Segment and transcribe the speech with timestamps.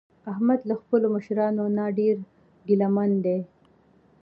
[0.31, 2.15] احمد له خپلو مشرانو نه ډېر
[2.67, 3.39] ګله من دی.